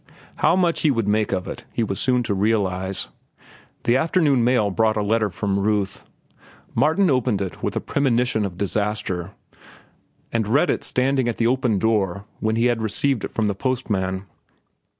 How 0.37 0.55
much 0.55 0.81
he 0.81 0.89
would 0.89 1.07
make 1.07 1.31
of 1.31 1.47
it 1.47 1.63
he 1.71 1.83
was 1.83 1.99
soon 1.99 2.23
to 2.23 2.33
realize. 2.33 3.09
The 3.83 3.97
afternoon 3.97 4.43
mail 4.43 4.71
brought 4.71 4.97
a 4.97 5.03
letter 5.03 5.29
from 5.29 5.59
Ruth. 5.59 6.03
Martin 6.73 7.11
opened 7.11 7.39
it 7.39 7.61
with 7.61 7.75
a 7.75 7.79
premonition 7.81 8.43
of 8.43 8.57
disaster, 8.57 9.35
and 10.33 10.47
read 10.47 10.71
it 10.71 10.83
standing 10.83 11.29
at 11.29 11.37
the 11.37 11.45
open 11.45 11.77
door 11.77 12.25
when 12.39 12.55
he 12.55 12.65
had 12.65 12.81
received 12.81 13.23
it 13.23 13.29
from 13.31 13.45
the 13.45 13.53
postman. 13.53 14.25